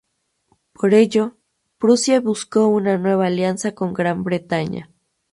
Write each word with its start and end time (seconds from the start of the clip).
Por 0.73 0.95
ello, 0.95 1.35
Prusia 1.77 2.19
buscó 2.21 2.65
una 2.65 2.97
nueva 2.97 3.27
alianza 3.27 3.75
con 3.75 3.93
Gran 3.93 4.23
Bretaña. 4.23 4.89